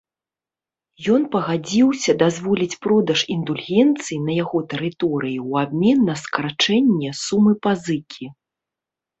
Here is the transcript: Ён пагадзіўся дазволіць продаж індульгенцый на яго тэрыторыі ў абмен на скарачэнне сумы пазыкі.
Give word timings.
Ён 1.15 1.21
пагадзіўся 1.33 2.11
дазволіць 2.23 2.79
продаж 2.87 3.19
індульгенцый 3.35 4.17
на 4.29 4.39
яго 4.43 4.63
тэрыторыі 4.73 5.37
ў 5.49 5.69
абмен 5.69 5.97
на 6.09 6.15
скарачэнне 6.23 7.09
сумы 7.23 7.53
пазыкі. 7.69 8.25